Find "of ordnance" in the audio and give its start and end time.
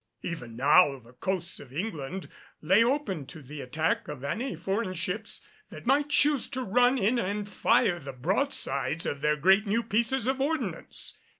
10.25-11.19